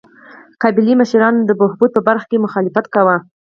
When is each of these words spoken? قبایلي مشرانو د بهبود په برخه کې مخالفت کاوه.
قبایلي 0.61 0.93
مشرانو 1.01 1.41
د 1.45 1.51
بهبود 1.61 1.89
په 1.93 2.01
برخه 2.07 2.25
کې 2.29 2.43
مخالفت 2.45 2.85
کاوه. 2.93 3.17